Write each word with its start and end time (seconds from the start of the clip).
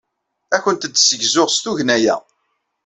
Ad 0.55 0.59
awent-d-ssegzuɣ 0.63 1.47
s 1.51 1.57
tugna-a. 1.63 2.15